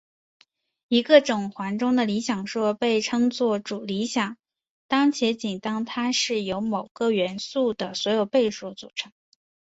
[0.87, 2.45] 一个整环中的理想
[2.79, 4.35] 被称作主理想
[4.87, 9.11] 当且仅当它是由某个元素的所有倍数组成。